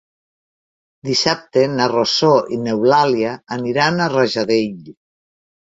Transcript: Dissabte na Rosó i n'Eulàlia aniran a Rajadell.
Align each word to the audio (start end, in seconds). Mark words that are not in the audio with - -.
Dissabte 1.09 1.65
na 1.75 1.87
Rosó 1.93 2.33
i 2.57 2.59
n'Eulàlia 2.65 3.35
aniran 3.59 4.01
a 4.09 4.13
Rajadell. 4.19 4.95